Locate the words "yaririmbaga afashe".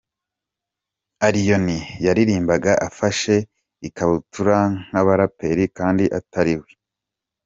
2.05-3.35